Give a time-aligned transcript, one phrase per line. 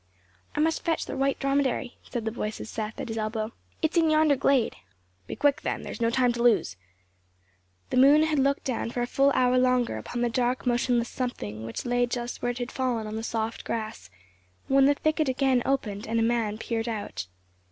[0.55, 3.51] "I must fetch the white dromedary," said the voice of Seth, at his elbow.
[3.83, 4.75] "It is in yonder glade."
[5.27, 6.75] "Be quick, then; there is no time to lose!"
[7.91, 11.67] The moon had looked down for a full hour longer upon the dark motionless something,
[11.67, 14.09] which lay just where it had fallen on the soft grass,
[14.67, 17.27] when the thicket again opened and a man peered out.